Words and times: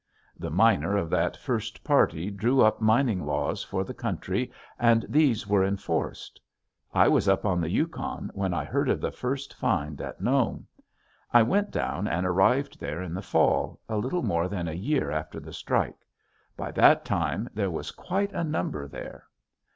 The 0.35 0.49
miner 0.49 0.97
of 0.97 1.11
that 1.11 1.37
first 1.37 1.83
party 1.83 2.31
drew 2.31 2.61
up 2.61 2.81
mining 2.81 3.23
laws 3.23 3.63
for 3.63 3.83
the 3.83 3.93
country 3.93 4.51
and 4.79 5.05
these 5.07 5.45
were 5.45 5.63
enforced. 5.63 6.41
I 6.91 7.07
was 7.07 7.27
up 7.29 7.45
on 7.45 7.61
the 7.61 7.69
Yukon 7.69 8.31
when 8.33 8.51
I 8.51 8.65
heard 8.65 8.89
of 8.89 8.99
the 8.99 9.11
first 9.11 9.53
find 9.53 10.01
at 10.01 10.19
Nome. 10.19 10.65
I 11.31 11.43
went 11.43 11.69
down 11.69 12.07
and 12.07 12.25
arrived 12.25 12.79
there 12.79 13.03
in 13.03 13.13
the 13.13 13.21
fall, 13.21 13.79
a 13.87 13.97
little 13.97 14.23
more 14.23 14.47
than 14.49 14.67
a 14.67 14.73
year 14.73 15.11
after 15.11 15.39
the 15.39 15.53
strike. 15.53 15.99
By 16.57 16.71
that 16.71 17.05
time 17.05 17.47
there 17.53 17.69
was 17.69 17.91
quite 17.91 18.33
a 18.33 18.43
number 18.43 18.87
there. 18.87 19.27